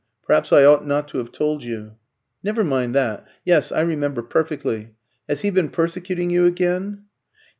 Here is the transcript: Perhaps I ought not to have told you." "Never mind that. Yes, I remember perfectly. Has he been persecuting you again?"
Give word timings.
Perhaps 0.25 0.51
I 0.51 0.63
ought 0.65 0.83
not 0.83 1.07
to 1.09 1.19
have 1.19 1.31
told 1.31 1.61
you." 1.61 1.91
"Never 2.43 2.63
mind 2.63 2.95
that. 2.95 3.27
Yes, 3.45 3.71
I 3.71 3.81
remember 3.81 4.23
perfectly. 4.23 4.95
Has 5.29 5.41
he 5.41 5.51
been 5.51 5.69
persecuting 5.69 6.31
you 6.31 6.47
again?" 6.47 7.03